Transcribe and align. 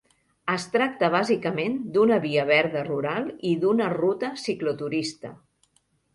Es 0.51 0.63
tracta 0.75 1.09
bàsicament 1.15 1.75
d'una 1.97 2.17
via 2.23 2.47
verda 2.53 2.83
rural 2.89 3.29
i 3.51 3.53
d'una 3.67 3.93
ruta 3.99 4.33
cicloturista. 4.47 5.35